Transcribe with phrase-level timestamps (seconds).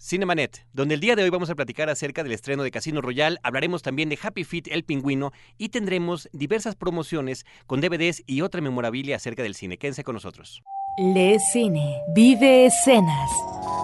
[0.00, 3.36] Cinemanet, donde el día de hoy vamos a platicar acerca del estreno de Casino Royale,
[3.42, 8.62] hablaremos también de Happy Feet el pingüino y tendremos diversas promociones con DVDs y otra
[8.62, 9.76] memorabilia acerca del cine.
[9.76, 10.62] Quédense con nosotros.
[10.96, 13.30] Lee cine, vive escenas.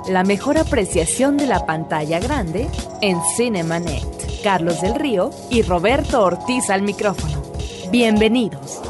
[0.09, 2.67] La mejor apreciación de la pantalla grande
[3.03, 4.43] en Cinemanet.
[4.43, 7.43] Carlos del Río y Roberto Ortiz al micrófono.
[7.91, 8.81] Bienvenidos.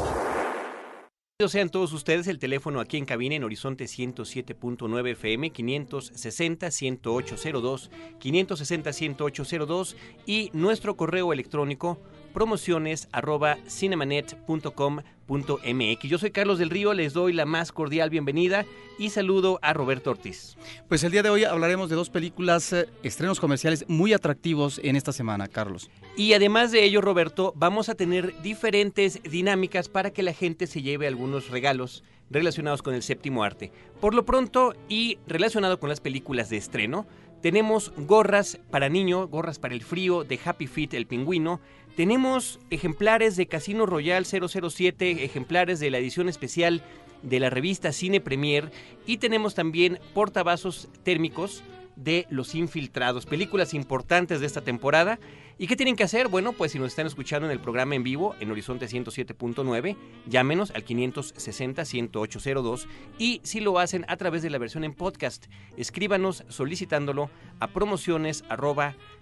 [1.45, 8.89] Sean todos ustedes el teléfono aquí en cabina en Horizonte 107.9 FM 560 1802 560
[8.89, 9.95] 1802
[10.25, 12.01] y nuestro correo electrónico
[12.37, 16.07] promociones arroba cinemanet.com.mx.
[16.07, 18.63] Yo soy Carlos del Río, les doy la más cordial bienvenida
[18.99, 20.55] y saludo a Roberto Ortiz.
[20.87, 24.95] Pues el día de hoy hablaremos de dos películas, eh, estrenos comerciales muy atractivos en
[24.95, 25.89] esta semana, Carlos.
[26.15, 30.83] Y además de ello, Roberto, vamos a tener diferentes dinámicas para que la gente se
[30.83, 33.71] lleve algunos regalos relacionados con el séptimo arte.
[33.99, 37.07] Por lo pronto y relacionado con las películas de estreno,
[37.41, 41.59] tenemos gorras para niño, gorras para el frío de Happy Feet el pingüino,
[41.95, 46.83] tenemos ejemplares de Casino Royal 007, ejemplares de la edición especial
[47.23, 48.71] de la revista Cine Premier.
[49.07, 51.63] Y tenemos también portavasos térmicos
[51.97, 55.19] de Los Infiltrados, películas importantes de esta temporada.
[55.59, 56.27] ¿Y qué tienen que hacer?
[56.27, 60.69] Bueno, pues si nos están escuchando en el programa en vivo en Horizonte 107.9, llámenos
[60.69, 62.85] al 560-10802
[63.17, 68.43] y si lo hacen a través de la versión en podcast, escríbanos solicitándolo a promociones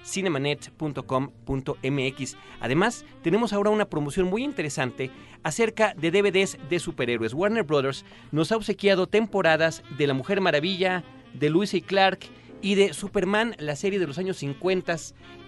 [0.04, 2.38] cinemanet.com.mx.
[2.60, 5.12] Además, tenemos ahora una promoción muy interesante
[5.44, 7.34] acerca de DVDs de superhéroes.
[7.34, 12.28] Warner Brothers nos ha obsequiado temporadas de La Mujer Maravilla, de Luis y Clark,
[12.66, 14.95] y de Superman, la serie de los años 50,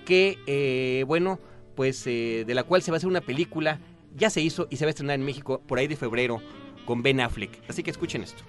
[0.05, 1.39] que, eh, bueno,
[1.75, 3.79] pues eh, de la cual se va a hacer una película,
[4.15, 6.43] ya se hizo y se va a estrenar en México por ahí de febrero
[6.85, 7.59] con Ben Affleck.
[7.67, 8.43] Así que escuchen esto.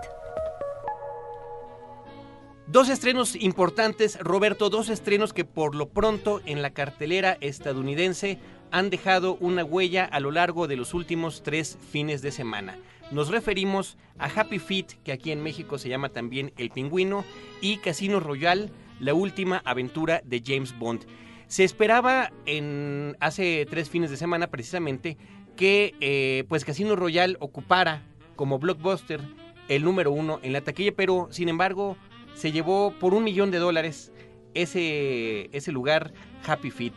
[2.66, 8.38] Dos estrenos importantes, Roberto, dos estrenos que por lo pronto en la cartelera estadounidense
[8.70, 12.78] han dejado una huella a lo largo de los últimos tres fines de semana.
[13.10, 17.24] Nos referimos a Happy Feet, que aquí en México se llama también El Pingüino,
[17.60, 21.06] y Casino Royale, la última aventura de James Bond.
[21.48, 25.16] Se esperaba en hace tres fines de semana precisamente
[25.56, 28.02] que eh, pues Casino Royale ocupara
[28.36, 29.20] como blockbuster
[29.68, 31.96] el número uno en la taquilla, pero sin embargo
[32.34, 34.12] se llevó por un millón de dólares
[34.52, 36.12] ese, ese lugar
[36.46, 36.92] Happy Feet.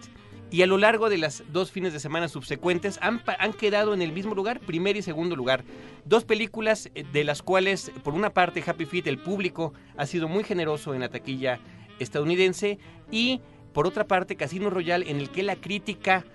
[0.51, 4.01] Y a lo largo de las dos fines de semana subsecuentes han, han, quedado en
[4.01, 5.63] el mismo lugar, primer y segundo lugar.
[6.03, 10.28] Dos películas eh, de las cuales, por una parte, Happy Feet, el público ha sido
[10.28, 11.62] muy generoso en la taquilla
[12.00, 12.79] estadounidense
[13.12, 13.39] y
[13.73, 16.25] por otra parte, Casino Royale, en el que la crítica,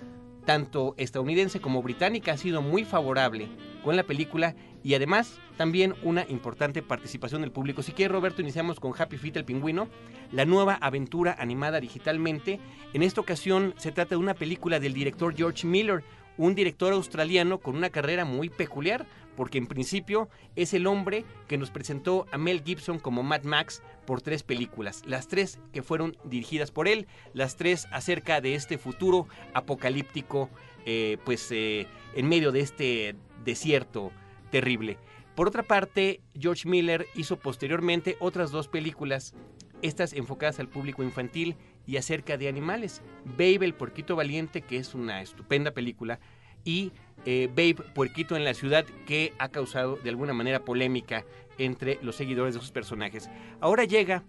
[0.45, 3.49] tanto estadounidense como británica, ha sido muy favorable
[3.85, 7.83] con la película y además también una importante participación del público.
[7.83, 9.89] Si quiere, Roberto, iniciamos con Happy Feet el Pingüino,
[10.33, 12.61] la nueva aventura animada digitalmente.
[12.93, 16.05] En esta ocasión se trata de una película del director George Miller,
[16.39, 21.59] un director australiano con una carrera muy peculiar, porque en principio es el hombre que
[21.59, 26.17] nos presentó a Mel Gibson como Mad Max por tres películas, las tres que fueron
[26.25, 30.49] dirigidas por él, las tres acerca de este futuro apocalíptico,
[30.85, 34.11] eh, pues eh, en medio de este desierto
[34.51, 34.99] terrible.
[35.35, 39.35] Por otra parte, George Miller hizo posteriormente otras dos películas,
[39.83, 41.57] estas enfocadas al público infantil
[41.87, 43.03] y acerca de animales.
[43.25, 46.21] Babe el Puerquito Valiente, que es una estupenda película,
[46.65, 46.93] y
[47.27, 51.27] eh, Babe Puerquito en la Ciudad, que ha causado de alguna manera polémica
[51.59, 53.29] entre los seguidores de sus personajes.
[53.61, 54.25] Ahora llega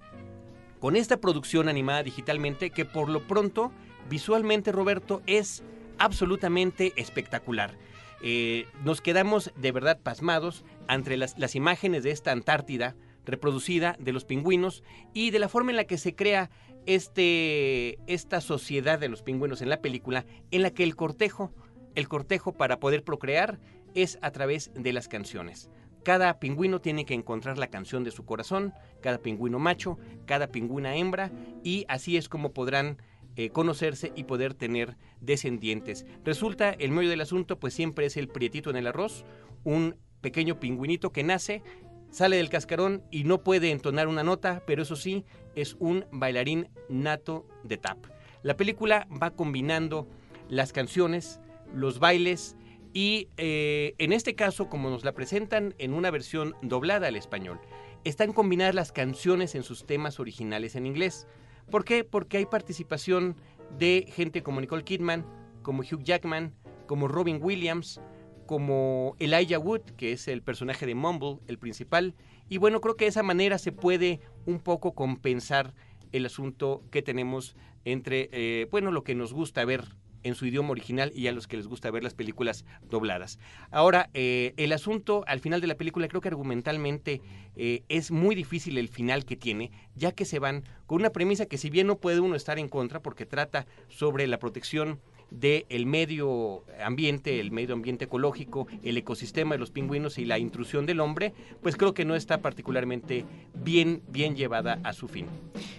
[0.80, 3.72] con esta producción animada digitalmente que por lo pronto,
[4.10, 5.64] visualmente, Roberto, es
[5.98, 7.78] absolutamente espectacular.
[8.22, 12.96] eh, nos quedamos de verdad pasmados ante las, las imágenes de esta Antártida
[13.26, 14.84] reproducida de los pingüinos
[15.14, 16.50] y de la forma en la que se crea
[16.88, 21.52] este, esta sociedad de los pingüinos en la película, en la que el cortejo,
[21.98, 23.60] el cortejo para poder procrear
[23.96, 25.72] es a través de las canciones.
[26.04, 28.72] Cada pingüino tiene que encontrar la canción de su corazón,
[29.02, 29.98] cada pingüino macho,
[30.28, 31.32] cada pingüina hembra,
[31.64, 33.02] y así es como podrán
[33.36, 36.06] eh, conocerse y poder tener descendientes.
[36.24, 39.26] Resulta, el medio del asunto, pues siempre es el prietito en el arroz,
[39.64, 41.64] un pequeño pingüinito que nace,
[42.12, 46.70] sale del cascarón y no puede entonar una nota, pero eso sí, es un bailarín
[46.90, 47.98] nato de tap.
[48.44, 50.08] La película va combinando
[50.48, 51.40] las canciones,
[51.78, 52.58] los bailes
[52.94, 57.60] y eh, en este caso, como nos la presentan en una versión doblada al español,
[58.04, 61.28] están combinadas las canciones en sus temas originales en inglés.
[61.70, 62.04] ¿Por qué?
[62.04, 63.36] Porque hay participación
[63.78, 65.26] de gente como Nicole Kidman,
[65.62, 66.54] como Hugh Jackman,
[66.88, 68.02] como Robin Williams,
[68.46, 72.16] como Elijah Wood, que es el personaje de Mumble, el principal.
[72.50, 75.74] Y bueno, creo que de esa manera se puede un poco compensar
[76.14, 79.84] el asunto que tenemos entre, eh, bueno, lo que nos gusta ver
[80.28, 83.40] en su idioma original y a los que les gusta ver las películas dobladas.
[83.72, 87.22] Ahora, eh, el asunto al final de la película creo que argumentalmente
[87.56, 91.46] eh, es muy difícil el final que tiene, ya que se van con una premisa
[91.46, 95.86] que si bien no puede uno estar en contra porque trata sobre la protección del
[95.86, 101.00] medio ambiente, el medio ambiente ecológico, el ecosistema de los pingüinos y la intrusión del
[101.00, 105.26] hombre, pues creo que no está particularmente bien, bien llevada a su fin.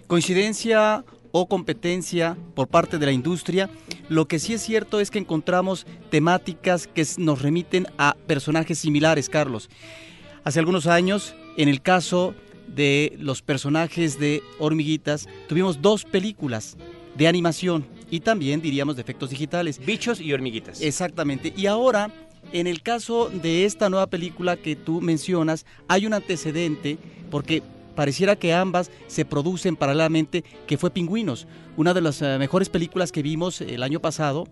[0.07, 3.71] Coincidencia o competencia por parte de la industria,
[4.09, 9.29] lo que sí es cierto es que encontramos temáticas que nos remiten a personajes similares,
[9.29, 9.69] Carlos.
[10.45, 12.35] Hace algunos años, en el caso
[12.67, 16.77] de los personajes de Hormiguitas, tuvimos dos películas
[17.17, 19.79] de animación y también diríamos de efectos digitales.
[19.85, 20.81] Bichos y hormiguitas.
[20.81, 21.53] Exactamente.
[21.57, 22.11] Y ahora,
[22.53, 26.99] en el caso de esta nueva película que tú mencionas, hay un antecedente
[27.31, 27.63] porque
[27.99, 33.11] pareciera que ambas se producen paralelamente, que fue Pingüinos, una de las eh, mejores películas
[33.11, 34.47] que vimos el año pasado.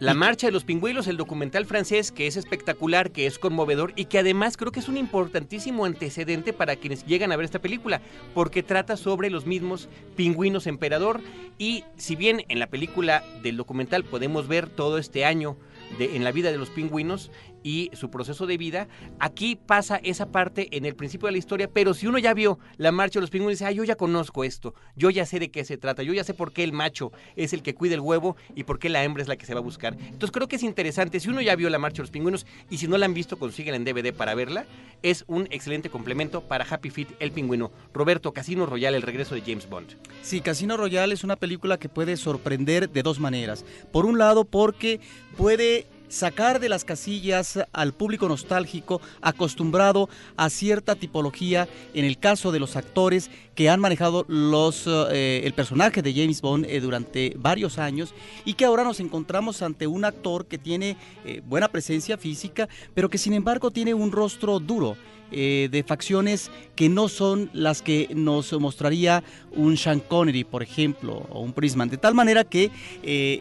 [0.00, 4.06] La marcha de los pingüinos, el documental francés, que es espectacular, que es conmovedor y
[4.06, 8.00] que además creo que es un importantísimo antecedente para quienes llegan a ver esta película,
[8.32, 11.20] porque trata sobre los mismos pingüinos emperador
[11.58, 15.58] y si bien en la película del documental podemos ver todo este año
[15.98, 17.30] de, en la vida de los pingüinos
[17.62, 18.88] y su proceso de vida.
[19.18, 22.58] Aquí pasa esa parte en el principio de la historia, pero si uno ya vio
[22.76, 25.50] la marcha de los pingüinos, dice, ah, yo ya conozco esto, yo ya sé de
[25.50, 28.00] qué se trata, yo ya sé por qué el macho es el que cuida el
[28.00, 29.96] huevo y por qué la hembra es la que se va a buscar.
[29.98, 32.78] Entonces creo que es interesante, si uno ya vio la marcha de los pingüinos y
[32.78, 34.66] si no la han visto, consiguen en DVD para verla,
[35.02, 37.70] es un excelente complemento para Happy Feet, el pingüino.
[37.92, 39.96] Roberto, Casino Royale, el regreso de James Bond.
[40.22, 43.64] Sí, Casino Royale es una película que puede sorprender de dos maneras.
[43.92, 45.00] Por un lado, porque
[45.36, 52.52] puede sacar de las casillas al público nostálgico acostumbrado a cierta tipología en el caso
[52.52, 57.34] de los actores que han manejado los, eh, el personaje de James Bond eh, durante
[57.36, 58.14] varios años
[58.44, 63.08] y que ahora nos encontramos ante un actor que tiene eh, buena presencia física pero
[63.08, 64.96] que sin embargo tiene un rostro duro.
[65.30, 69.22] de facciones que no son las que nos mostraría
[69.52, 71.90] un Sean Connery, por ejemplo, o un Prisman.
[71.90, 72.70] De tal manera que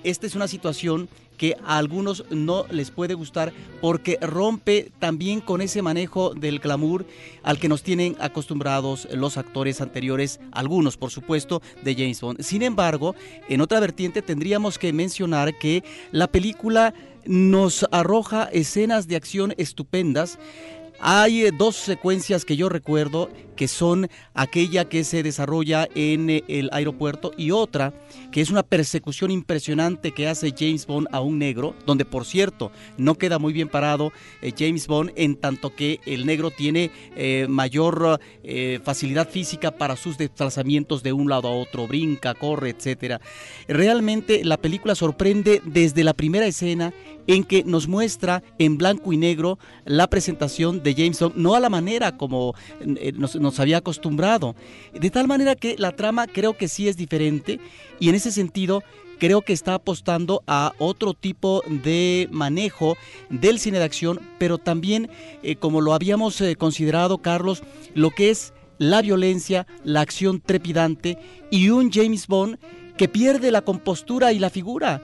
[0.03, 5.61] esta es una situación que a algunos no les puede gustar porque rompe también con
[5.61, 7.05] ese manejo del glamour
[7.43, 12.41] al que nos tienen acostumbrados los actores anteriores, algunos por supuesto, de James Bond.
[12.41, 13.15] Sin embargo,
[13.47, 16.93] en otra vertiente tendríamos que mencionar que la película
[17.25, 20.39] nos arroja escenas de acción estupendas
[20.99, 26.69] hay dos secuencias que yo recuerdo que son aquella que se desarrolla en eh, el
[26.71, 27.93] aeropuerto y otra
[28.31, 32.71] que es una persecución impresionante que hace James Bond a un negro, donde por cierto
[32.97, 36.91] no queda muy bien parado eh, James Bond en tanto que el negro tiene
[37.49, 38.19] mayor
[38.83, 43.19] facilidad física para sus desplazamientos de un lado a otro, brinca, corre, etcétera.
[43.67, 46.93] Realmente la película sorprende desde la primera escena
[47.27, 51.59] en que nos muestra en blanco y negro la presentación de James Bond, no a
[51.59, 54.55] la manera como eh, nos, había acostumbrado.
[54.93, 57.59] De tal manera que la trama creo que sí es diferente
[57.99, 58.83] y en ese sentido
[59.19, 62.97] creo que está apostando a otro tipo de manejo
[63.29, 65.09] del cine de acción, pero también,
[65.43, 67.63] eh, como lo habíamos eh, considerado, Carlos,
[67.95, 71.17] lo que es la violencia, la acción trepidante
[71.49, 72.59] y un James Bond
[72.95, 75.01] que pierde la compostura y la figura.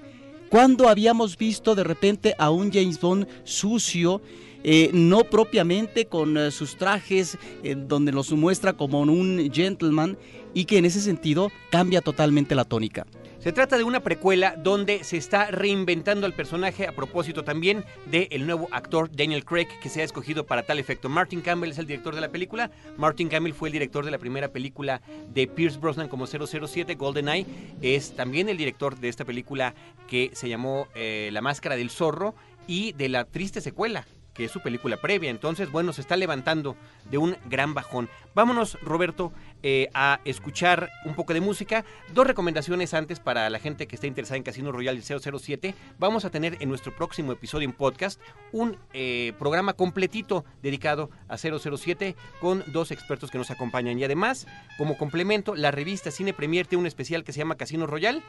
[0.50, 4.22] Cuando habíamos visto de repente a un James Bond sucio,
[4.64, 10.18] eh, no propiamente con eh, sus trajes, eh, donde los muestra como un gentleman
[10.54, 13.06] y que en ese sentido cambia totalmente la tónica?
[13.40, 18.46] Se trata de una precuela donde se está reinventando el personaje a propósito también del
[18.46, 21.10] nuevo actor Daniel Craig que se ha escogido para tal efecto.
[21.10, 22.72] Martin Campbell es el director de la película.
[22.96, 25.02] Martin Campbell fue el director de la primera película
[25.34, 27.46] de Pierce Brosnan como 007, GoldenEye.
[27.82, 29.76] Es también el director de esta película
[30.08, 34.62] que se llamó La Máscara del Zorro y de la triste secuela que es su
[34.62, 35.30] película previa.
[35.30, 36.76] Entonces, bueno, se está levantando
[37.10, 38.10] de un gran bajón.
[38.36, 41.86] Vámonos, Roberto, eh, a escuchar un poco de música.
[42.14, 45.76] Dos recomendaciones antes para la gente que esté interesada en Casino Royale 007.
[46.00, 48.20] Vamos a tener en nuestro próximo episodio en podcast
[48.52, 54.00] un eh, programa completito dedicado a 007 con dos expertos que nos acompañan.
[54.00, 54.48] Y además,
[54.78, 58.24] como complemento, la revista Cine Premier tiene un especial que se llama Casino Royal.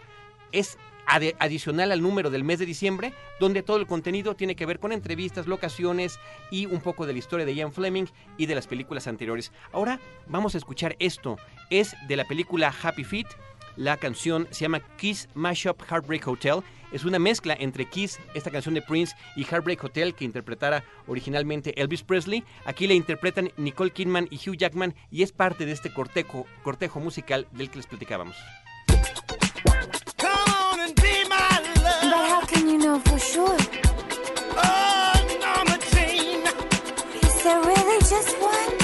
[0.54, 0.78] Es
[1.38, 4.92] adicional al número del mes de diciembre, donde todo el contenido tiene que ver con
[4.92, 6.20] entrevistas, locaciones
[6.50, 8.06] y un poco de la historia de Ian Fleming
[8.38, 9.52] y de las películas anteriores.
[9.72, 11.36] Ahora vamos a escuchar esto.
[11.70, 13.26] Es de la película Happy Feet.
[13.76, 16.60] La canción se llama Kiss Mashup Heartbreak Hotel.
[16.92, 21.78] Es una mezcla entre Kiss, esta canción de Prince, y Heartbreak Hotel que interpretara originalmente
[21.80, 22.44] Elvis Presley.
[22.64, 27.00] Aquí la interpretan Nicole Kidman y Hugh Jackman y es parte de este cortejo, cortejo
[27.00, 28.36] musical del que les platicábamos.
[32.68, 33.58] You know for sure?
[34.56, 36.46] Oh, Norma Jean.
[37.22, 38.83] Is there really just one?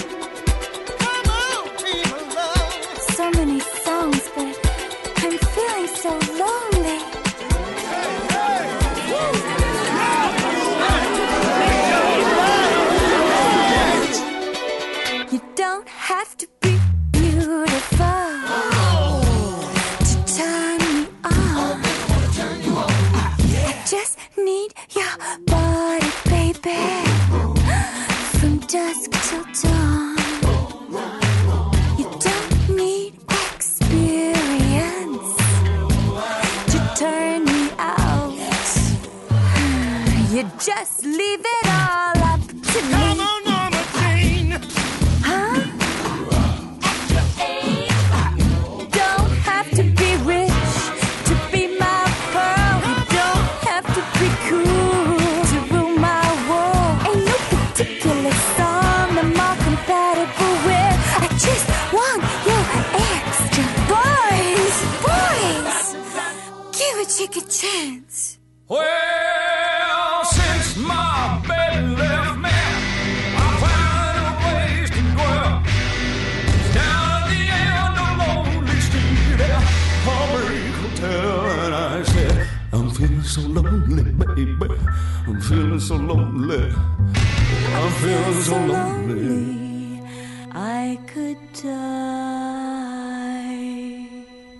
[25.46, 27.04] Body, baby,
[28.38, 29.89] from dusk till dawn.
[85.30, 86.74] I'm feeling so lonely.
[86.74, 90.02] I'm feeling so lonely.
[90.50, 91.70] I could die.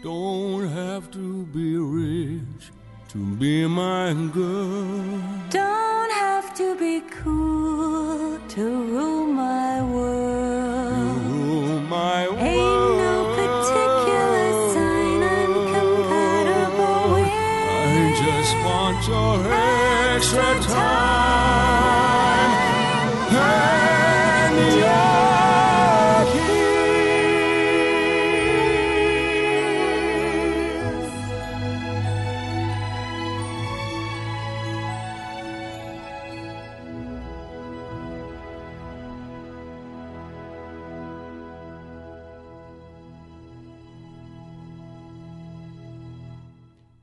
[0.00, 2.70] Don't have to be rich
[3.08, 5.20] to be my girl.
[5.50, 9.19] Don't have to be cool to rule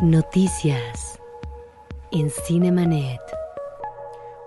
[0.00, 1.20] Noticias
[2.10, 3.20] en Cinemanet.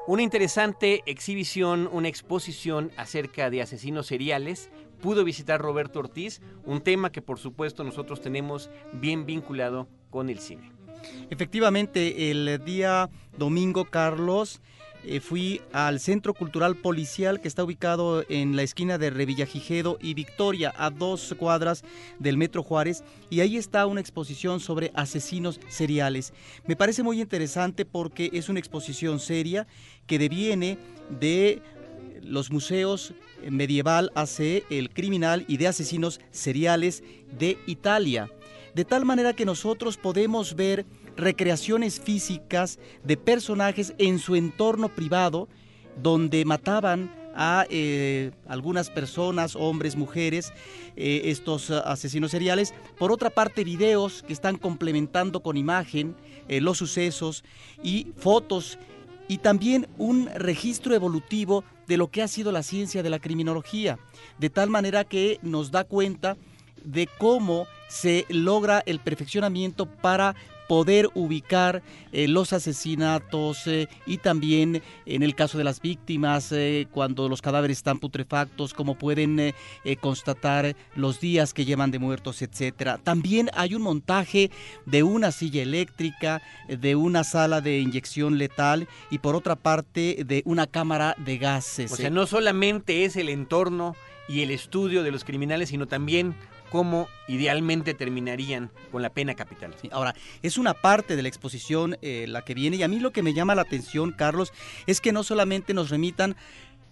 [0.08, 4.70] Una interesante exhibición, una exposición acerca de asesinos seriales.
[5.04, 10.40] Pudo visitar Roberto Ortiz, un tema que por supuesto nosotros tenemos bien vinculado con el
[10.40, 10.72] cine.
[11.30, 14.62] Efectivamente, el día domingo, Carlos,
[15.04, 20.14] eh, fui al Centro Cultural Policial que está ubicado en la esquina de Revillagigedo y
[20.14, 21.84] Victoria, a dos cuadras
[22.20, 26.34] del Metro Juárez, y ahí está una exposición sobre asesinos seriales.
[26.66, 29.68] Me parece muy interesante porque es una exposición seria
[30.08, 30.78] que deviene
[31.20, 31.62] de
[32.24, 33.14] los museos
[33.50, 37.04] medieval AC, el criminal y de asesinos seriales
[37.38, 38.30] de Italia.
[38.74, 45.48] De tal manera que nosotros podemos ver recreaciones físicas de personajes en su entorno privado
[46.02, 50.54] donde mataban a eh, algunas personas, hombres, mujeres,
[50.96, 52.74] eh, estos ah, asesinos seriales.
[52.98, 56.16] Por otra parte, videos que están complementando con imagen
[56.48, 57.44] eh, los sucesos
[57.84, 58.78] y fotos
[59.28, 64.00] y también un registro evolutivo de lo que ha sido la ciencia de la criminología,
[64.40, 66.38] de tal manera que nos da cuenta
[66.84, 70.36] de cómo se logra el perfeccionamiento para
[70.68, 76.88] poder ubicar eh, los asesinatos eh, y también en el caso de las víctimas, eh,
[76.92, 79.54] cuando los cadáveres están putrefactos, cómo pueden
[80.00, 82.98] constatar los días que llevan de muertos, etcétera.
[82.98, 84.52] También hay un montaje
[84.86, 90.44] de una silla eléctrica, de una sala de inyección letal y por otra parte de
[90.46, 91.92] una cámara de gases.
[91.92, 93.96] O sea, no solamente es el entorno
[94.28, 96.36] y el estudio de los criminales, sino también
[96.74, 99.76] cómo idealmente terminarían con la pena capital.
[99.92, 103.12] Ahora, es una parte de la exposición eh, la que viene y a mí lo
[103.12, 104.52] que me llama la atención, Carlos,
[104.88, 106.36] es que no solamente nos remitan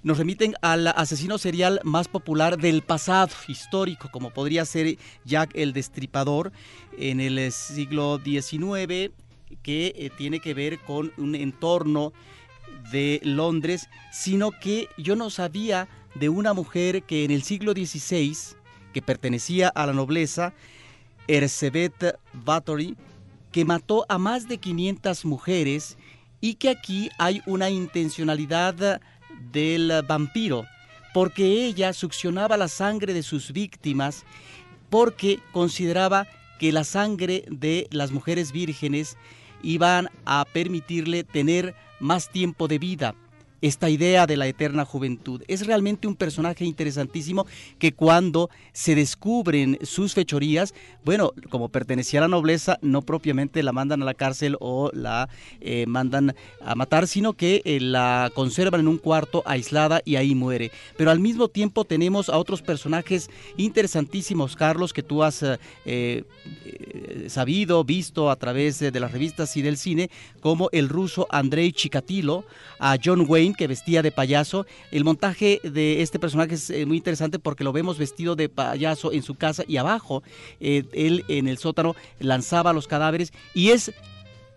[0.03, 5.73] nos remiten al asesino serial más popular del pasado histórico, como podría ser Jack el
[5.73, 6.51] Destripador
[6.97, 9.11] en el siglo XIX,
[9.63, 12.13] que eh, tiene que ver con un entorno
[12.91, 18.60] de Londres, sino que yo no sabía de una mujer que en el siglo XVI,
[18.93, 20.53] que pertenecía a la nobleza,
[21.27, 22.95] Erzsébet Bathory,
[23.51, 25.97] que mató a más de 500 mujeres
[26.39, 29.01] y que aquí hay una intencionalidad
[29.51, 30.65] del vampiro,
[31.13, 34.23] porque ella succionaba la sangre de sus víctimas
[34.89, 36.27] porque consideraba
[36.59, 39.17] que la sangre de las mujeres vírgenes
[39.63, 43.15] iban a permitirle tener más tiempo de vida.
[43.61, 47.45] Esta idea de la eterna juventud es realmente un personaje interesantísimo
[47.77, 50.73] que cuando se descubren sus fechorías,
[51.05, 55.29] bueno, como pertenecía a la nobleza, no propiamente la mandan a la cárcel o la
[55.59, 56.33] eh, mandan
[56.65, 60.71] a matar, sino que eh, la conservan en un cuarto aislada y ahí muere.
[60.97, 65.45] Pero al mismo tiempo tenemos a otros personajes interesantísimos, Carlos, que tú has
[65.85, 66.23] eh,
[67.27, 72.43] sabido, visto a través de las revistas y del cine, como el ruso Andrei Chikatilo,
[72.79, 74.65] a John Wayne, que vestía de payaso.
[74.91, 79.11] El montaje de este personaje es eh, muy interesante porque lo vemos vestido de payaso
[79.11, 80.23] en su casa y abajo,
[80.59, 83.91] eh, él en el sótano lanzaba los cadáveres y es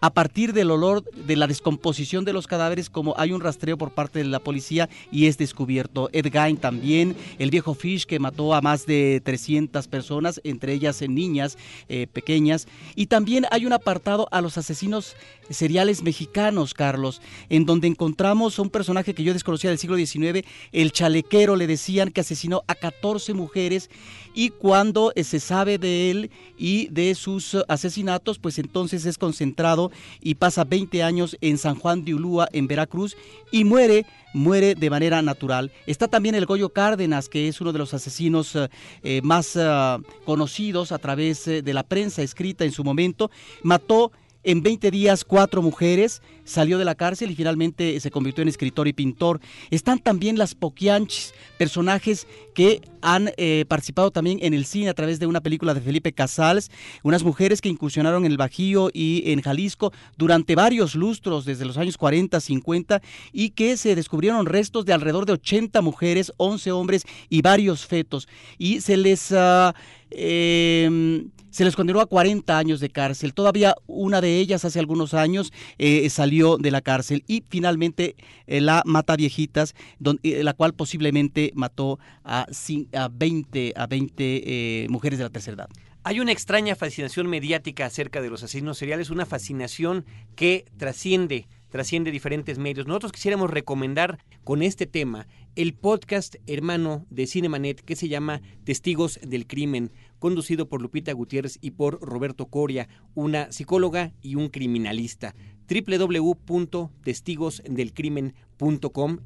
[0.04, 3.92] a partir del olor de la descomposición de los cadáveres, como hay un rastreo por
[3.92, 6.10] parte de la policía y es descubierto.
[6.12, 11.00] Ed Gein también, el viejo Fish que mató a más de 300 personas, entre ellas
[11.00, 11.56] eh, niñas
[11.88, 12.68] eh, pequeñas.
[12.94, 15.16] Y también hay un apartado a los asesinos
[15.48, 20.46] seriales mexicanos, Carlos, en donde encontramos a un personaje que yo desconocía del siglo XIX,
[20.72, 23.88] el chalequero, le decían que asesinó a 14 mujeres
[24.34, 29.92] y cuando eh, se sabe de él y de sus asesinatos, pues entonces es concentrado
[30.20, 33.16] y pasa 20 años en San Juan de Ulúa, en Veracruz,
[33.50, 35.72] y muere, muere de manera natural.
[35.86, 38.68] Está también el Goyo Cárdenas, que es uno de los asesinos eh,
[39.02, 43.30] eh, más eh, conocidos a través de la prensa escrita en su momento.
[43.62, 44.12] Mató
[44.44, 48.88] en 20 días cuatro mujeres, salió de la cárcel y finalmente se convirtió en escritor
[48.88, 49.40] y pintor.
[49.70, 55.18] Están también las Poquianchis, personajes que han eh, participado también en el cine a través
[55.18, 56.70] de una película de Felipe Casals,
[57.02, 61.76] unas mujeres que incursionaron en el Bajío y en Jalisco durante varios lustros, desde los
[61.76, 63.02] años 40, 50,
[63.32, 68.28] y que se descubrieron restos de alrededor de 80 mujeres, 11 hombres y varios fetos.
[68.58, 69.32] Y se les...
[69.32, 69.74] ah,
[70.10, 73.32] eh, se les condenó a 40 años de cárcel.
[73.32, 78.16] Todavía una de ellas hace algunos años eh, salió de la cárcel y finalmente
[78.46, 79.74] eh, la mata viejitas,
[80.22, 82.46] eh, la cual posiblemente mató a,
[82.92, 85.68] a 20, a 20 eh, mujeres de la tercera edad.
[86.02, 90.04] Hay una extraña fascinación mediática acerca de los asesinos seriales, una fascinación
[90.36, 92.86] que trasciende, trasciende diferentes medios.
[92.86, 99.18] Nosotros quisiéramos recomendar con este tema el podcast hermano de Cinemanet que se llama Testigos
[99.22, 105.34] del Crimen, conducido por Lupita Gutiérrez y por Roberto Coria, una psicóloga y un criminalista.
[105.68, 108.44] www.testigosdelcrimen.com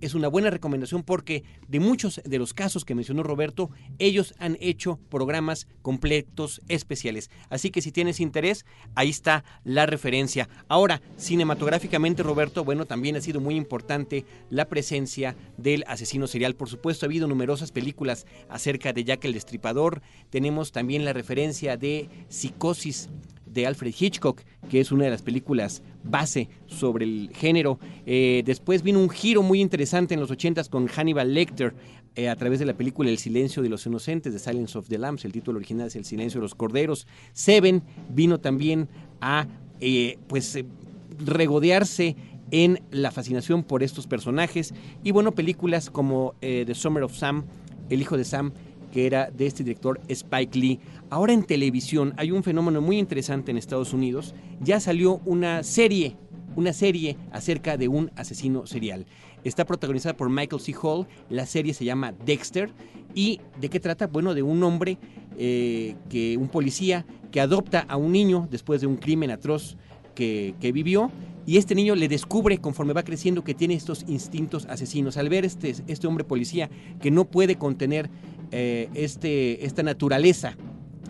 [0.01, 4.57] es una buena recomendación porque de muchos de los casos que mencionó Roberto, ellos han
[4.61, 7.31] hecho programas completos especiales.
[7.51, 10.49] Así que si tienes interés, ahí está la referencia.
[10.69, 16.55] Ahora, cinematográficamente, Roberto, bueno, también ha sido muy importante la presencia del asesino serial.
[16.55, 20.01] Por supuesto, ha habido numerosas películas acerca de Jack el Destripador.
[20.31, 23.11] Tenemos también la referencia de Psicosis
[23.53, 27.79] de Alfred Hitchcock, que es una de las películas base sobre el género.
[28.07, 31.75] Eh, después vino un giro muy interesante en los 80s con Hannibal Lecter
[32.15, 34.99] eh, a través de la película El silencio de los inocentes, de Silence of the
[34.99, 35.25] Lambs.
[35.25, 37.07] El título original es El silencio de los corderos.
[37.33, 38.89] Seven vino también
[39.21, 39.47] a
[39.81, 40.59] eh, pues
[41.19, 42.17] regodearse
[42.51, 44.73] en la fascinación por estos personajes.
[45.05, 47.45] Y bueno, películas como The Summer of Sam,
[47.91, 48.53] El hijo de Sam,
[48.93, 50.81] que era de este director Spike Lee.
[51.11, 54.35] Ahora en televisión hay un fenómeno muy interesante en Estados Unidos.
[54.61, 56.17] Ya salió una serie,
[56.57, 59.07] una serie acerca de un asesino serial.
[59.45, 60.75] Está protagonizada por Michael C.
[60.83, 61.07] Hall.
[61.31, 62.71] La serie se llama Dexter.
[63.15, 64.07] ¿Y de qué trata?
[64.07, 64.99] Bueno, de un hombre,
[65.39, 69.77] eh, que un policía que adopta a un niño después de un crimen atroz
[70.15, 71.11] que, que vivió.
[71.47, 75.17] Y este niño le descubre conforme va creciendo que tiene estos instintos asesinos.
[75.17, 76.69] Al ver este, este hombre policía
[77.01, 78.11] que no puede contener
[78.53, 80.57] eh, este, esta naturaleza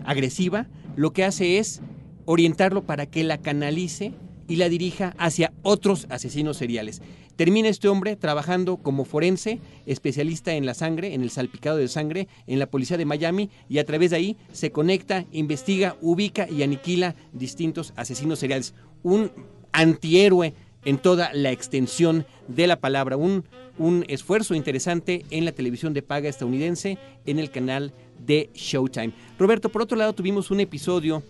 [0.05, 1.81] agresiva, lo que hace es
[2.25, 4.13] orientarlo para que la canalice
[4.47, 7.01] y la dirija hacia otros asesinos seriales.
[7.35, 12.27] Termina este hombre trabajando como forense, especialista en la sangre, en el salpicado de sangre,
[12.47, 16.63] en la policía de Miami y a través de ahí se conecta, investiga, ubica y
[16.63, 18.73] aniquila distintos asesinos seriales.
[19.03, 19.31] Un
[19.71, 20.53] antihéroe
[20.85, 23.45] en toda la extensión de la palabra, un,
[23.77, 29.13] un esfuerzo interesante en la televisión de paga estadounidense en el canal de Showtime.
[29.37, 31.23] Roberto, por otro lado tuvimos un episodio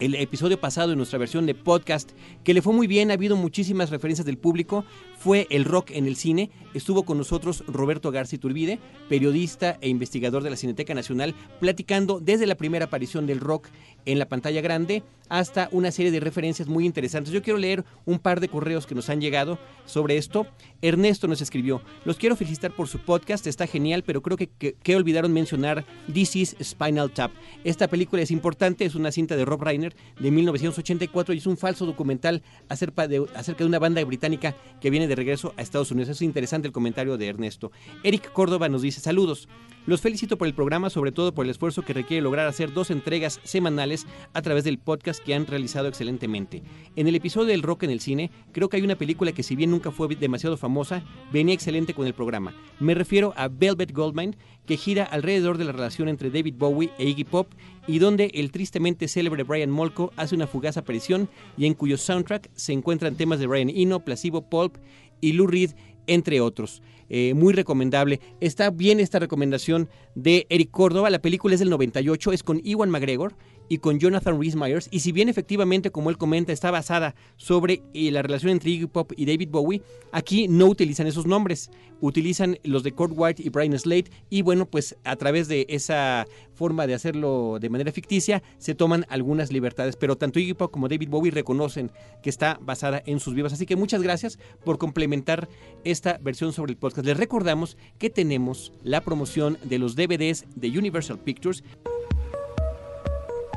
[0.00, 3.36] el episodio pasado en nuestra versión de podcast, que le fue muy bien, ha habido
[3.36, 4.84] muchísimas referencias del público,
[5.18, 6.50] fue el rock en el cine.
[6.72, 8.78] Estuvo con nosotros Roberto García Turbide,
[9.10, 13.68] periodista e investigador de la Cineteca Nacional, platicando desde la primera aparición del rock
[14.06, 17.32] en la pantalla grande hasta una serie de referencias muy interesantes.
[17.32, 20.46] Yo quiero leer un par de correos que nos han llegado sobre esto.
[20.82, 24.72] Ernesto nos escribió, los quiero felicitar por su podcast, está genial, pero creo que, que,
[24.72, 27.30] que olvidaron mencionar This is Spinal Tap.
[27.62, 31.56] Esta película es importante, es una cinta de Rob Reiner de 1984 y es un
[31.56, 35.90] falso documental acerca de, acerca de una banda británica que viene de regreso a Estados
[35.90, 36.10] Unidos.
[36.10, 37.72] Es interesante el comentario de Ernesto.
[38.02, 39.48] Eric Córdoba nos dice saludos.
[39.86, 42.90] Los felicito por el programa, sobre todo por el esfuerzo que requiere lograr hacer dos
[42.90, 46.62] entregas semanales a través del podcast que han realizado excelentemente.
[46.96, 49.56] En el episodio del rock en el cine, creo que hay una película que si
[49.56, 52.54] bien nunca fue demasiado famosa, venía excelente con el programa.
[52.78, 57.06] Me refiero a Velvet Goldmine, que gira alrededor de la relación entre David Bowie e
[57.06, 57.48] Iggy Pop
[57.86, 62.50] y donde el tristemente célebre Brian Molko hace una fugaz aparición y en cuyo soundtrack
[62.54, 64.76] se encuentran temas de Brian Eno, Placebo, Pulp
[65.20, 65.72] y Lou Reed,
[66.06, 66.82] entre otros.
[67.08, 68.20] Eh, muy recomendable.
[68.40, 71.10] Está bien esta recomendación de Eric Córdoba.
[71.10, 73.34] La película es del 98, es con Iwan McGregor
[73.70, 74.88] y con Jonathan Rhys Myers.
[74.90, 78.86] Y si bien efectivamente, como él comenta, está basada sobre eh, la relación entre Iggy
[78.86, 79.80] Pop y David Bowie,
[80.10, 81.70] aquí no utilizan esos nombres.
[82.00, 84.10] Utilizan los de Kurt White y Brian Slade.
[84.28, 89.06] Y bueno, pues a través de esa forma de hacerlo de manera ficticia, se toman
[89.08, 89.94] algunas libertades.
[89.94, 91.92] Pero tanto Iggy Pop como David Bowie reconocen
[92.24, 93.52] que está basada en sus vivas.
[93.52, 95.48] Así que muchas gracias por complementar
[95.84, 97.06] esta versión sobre el podcast.
[97.06, 101.62] Les recordamos que tenemos la promoción de los DVDs de Universal Pictures.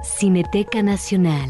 [0.04, 1.50] Cineteca Nacional.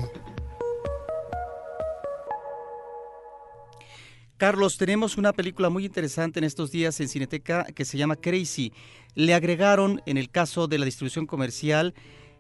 [4.38, 8.72] Carlos, tenemos una película muy interesante en estos días en Cineteca que se llama Crazy.
[9.16, 11.96] Le agregaron, en el caso de la distribución comercial,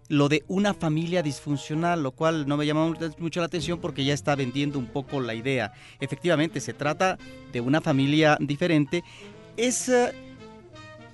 [0.08, 4.14] lo de una familia disfuncional, lo cual no me llama mucho la atención porque ya
[4.14, 5.74] está vendiendo un poco la idea.
[6.00, 7.18] Efectivamente, se trata
[7.52, 9.04] de una familia diferente.
[9.58, 10.12] Es uh,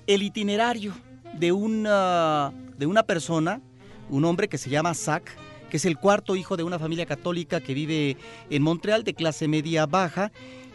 [0.06, 0.92] el itinerario
[1.38, 3.62] de una, de una persona,
[4.10, 5.24] un hombre que se llama Zach,
[5.70, 8.16] que es el cuarto hijo de una familia católica que vive
[8.50, 10.32] en Montreal de clase media baja.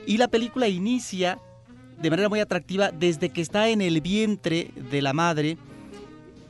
[0.08, 1.40] Y la película inicia
[2.02, 5.58] de manera muy atractiva desde que está en el vientre de la madre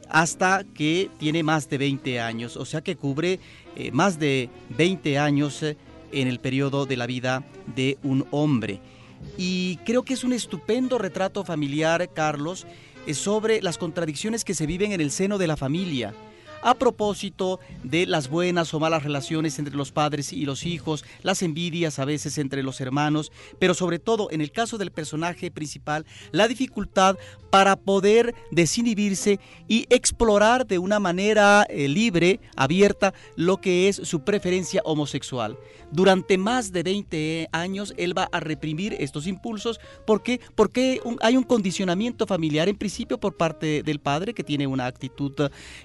[0.10, 3.40] hasta que tiene más de 20 años, o sea que cubre
[3.76, 5.78] eh, más de 20 años eh,
[6.12, 7.44] en el periodo de la vida
[7.76, 8.80] de un hombre.
[9.38, 12.68] Y creo que es un estupendo retrato familiar, Carlos,
[13.08, 16.14] eh, sobre las contradicciones que se viven en el seno de la familia.
[16.66, 21.44] A propósito de las buenas o malas relaciones entre los padres y los hijos, las
[21.44, 26.06] envidias a veces entre los hermanos, pero sobre todo en el caso del personaje principal,
[26.32, 27.18] la dificultad
[27.52, 34.22] para poder desinhibirse y explorar de una manera eh, libre, abierta, lo que es su
[34.22, 35.58] preferencia homosexual.
[35.92, 39.80] Durante más de 20 años él va a reprimir estos impulsos.
[40.06, 40.42] ¿Por qué?
[40.56, 45.34] Porque hay un condicionamiento familiar, en principio por parte del padre, que tiene una actitud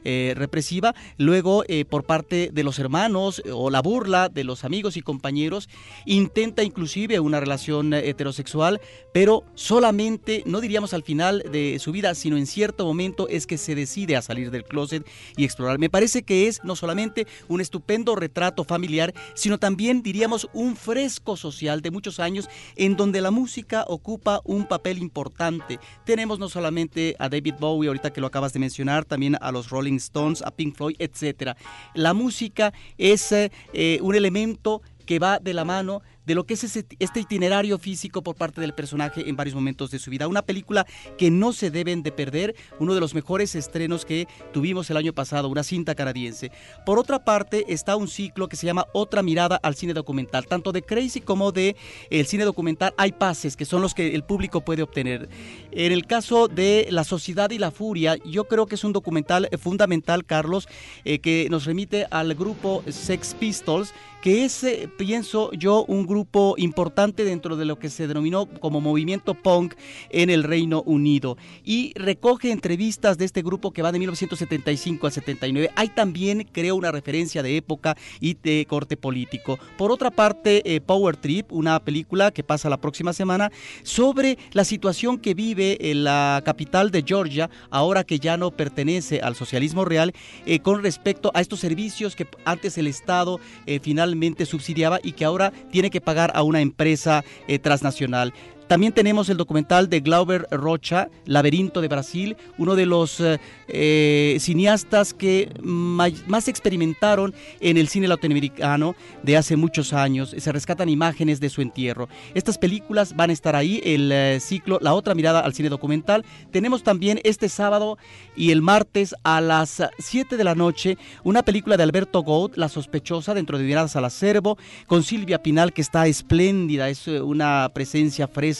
[0.05, 0.70] eh, represiva,
[1.17, 5.03] luego eh, por parte de los hermanos eh, o la burla de los amigos y
[5.03, 5.69] compañeros,
[6.07, 8.81] intenta inclusive una relación eh, heterosexual,
[9.13, 13.59] pero solamente, no diríamos al final de su vida, sino en cierto momento es que
[13.59, 15.07] se decide a salir del closet
[15.37, 15.79] y explorar.
[15.79, 21.37] Me parece que es no solamente un estupendo retrato familiar, sino también diríamos un fresco
[21.37, 25.79] social de muchos años en donde la música ocupa un papel importante.
[26.05, 29.71] Tenemos no solamente a David Bowie, ahorita que lo acabas de mencionar, también a los
[29.71, 31.57] Rolling Stones, a Pink Floyd, etcétera.
[31.95, 36.55] La música es eh, eh, un elemento que va de la mano de lo que
[36.55, 40.29] es este itinerario físico por parte del personaje en varios momentos de su vida.
[40.29, 40.87] Una película
[41.19, 45.13] que no se deben de perder, uno de los mejores estrenos que tuvimos el año
[45.13, 46.51] pasado, una cinta canadiense.
[46.85, 50.47] Por otra parte, está un ciclo que se llama Otra mirada al cine documental.
[50.47, 51.77] Tanto de Crazy como de
[52.11, 55.29] el cine documental hay pases que son los que el público puede obtener.
[55.73, 59.49] En el caso de La Sociedad y la Furia, yo creo que es un documental
[59.59, 60.69] fundamental, Carlos,
[61.05, 66.57] eh, que nos remite al grupo Sex Pistols, que es, eh, pienso yo, un grupo
[66.59, 69.75] importante dentro de lo que se denominó como movimiento punk
[70.11, 71.37] en el Reino Unido.
[71.65, 75.71] Y recoge entrevistas de este grupo que va de 1975 al 79.
[75.77, 79.59] Hay también, creo, una referencia de época y de corte político.
[79.79, 83.53] Por otra parte, eh, Power Trip, una película que pasa la próxima semana,
[83.85, 89.21] sobre la situación que vive en la capital de Georgia, ahora que ya no pertenece
[89.21, 90.13] al socialismo real,
[90.45, 95.25] eh, con respecto a estos servicios que antes el Estado eh, finalmente subsidiaba y que
[95.25, 98.33] ahora tiene que pagar a una empresa eh, transnacional.
[98.71, 104.37] También tenemos el documental de Glauber Rocha, Laberinto de Brasil, uno de los eh, eh,
[104.39, 110.37] cineastas que más experimentaron en el cine latinoamericano de hace muchos años.
[110.39, 112.09] Se rescatan imágenes de su entierro.
[112.33, 116.25] Estas películas van a estar ahí, el eh, ciclo La otra mirada al cine documental.
[116.53, 117.99] Tenemos también este sábado
[118.37, 122.69] y el martes a las 7 de la noche una película de Alberto Gould, La
[122.69, 128.29] sospechosa, dentro de Miradas al Acervo, con Silvia Pinal, que está espléndida, es una presencia
[128.29, 128.60] fresca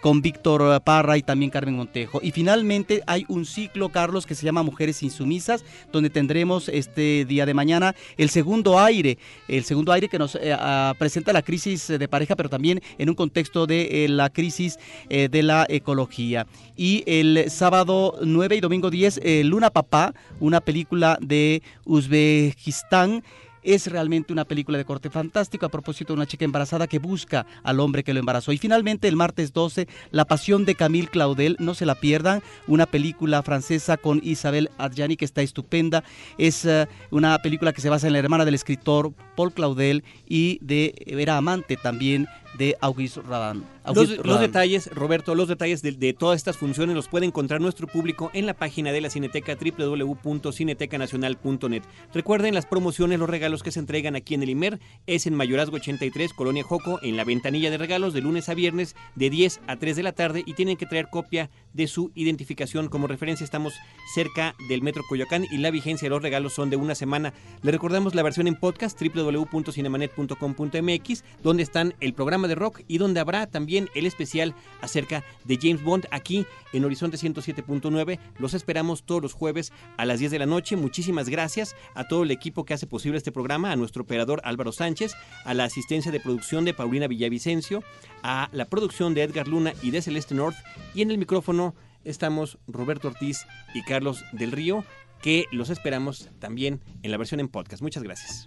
[0.00, 2.20] con Víctor Parra y también Carmen Montejo.
[2.22, 7.46] Y finalmente hay un ciclo, Carlos, que se llama Mujeres Insumisas, donde tendremos este día
[7.46, 10.56] de mañana el segundo aire, el segundo aire que nos eh,
[10.98, 15.28] presenta la crisis de pareja, pero también en un contexto de eh, la crisis eh,
[15.30, 16.46] de la ecología.
[16.76, 23.22] Y el sábado 9 y domingo 10, eh, Luna Papá, una película de Uzbekistán.
[23.62, 27.46] Es realmente una película de corte fantástico a propósito de una chica embarazada que busca
[27.62, 28.52] al hombre que lo embarazó.
[28.52, 32.86] Y finalmente el martes 12, La Pasión de Camille Claudel, no se la pierdan, una
[32.86, 36.04] película francesa con Isabel Adjani que está estupenda.
[36.38, 40.58] Es eh, una película que se basa en la hermana del escritor Paul Claudel y
[40.62, 42.26] de era amante también
[42.58, 43.62] de Auguste Rodin.
[43.94, 48.30] Los, detalles, Roberto, los detalles de, de todas estas funciones los puede encontrar nuestro público
[48.34, 51.82] en la página de la Cineteca www.cinetecanacional.net.
[52.12, 55.76] Recuerden las promociones, los regalos que se entregan aquí en el IMER es en Mayorazgo
[55.76, 59.76] 83, Colonia Joco, en la ventanilla de regalos de lunes a viernes de 10 a
[59.76, 62.88] 3 de la tarde y tienen que traer copia de su identificación.
[62.88, 63.72] Como referencia estamos
[64.14, 67.32] cerca del Metro Coyoacán y la vigencia de los regalos son de una semana.
[67.62, 68.98] Le recordamos la versión en podcast
[69.30, 75.58] www.cinemanet.com.mx donde están el programa de rock y donde habrá también el especial acerca de
[75.60, 78.18] James Bond aquí en Horizonte 107.9.
[78.38, 80.76] Los esperamos todos los jueves a las 10 de la noche.
[80.76, 84.72] Muchísimas gracias a todo el equipo que hace posible este programa, a nuestro operador Álvaro
[84.72, 85.14] Sánchez,
[85.44, 87.82] a la asistencia de producción de Paulina Villavicencio,
[88.22, 90.56] a la producción de Edgar Luna y de Celeste North
[90.94, 94.84] y en el micrófono estamos Roberto Ortiz y Carlos del Río
[95.22, 97.82] que los esperamos también en la versión en podcast.
[97.82, 98.46] Muchas gracias.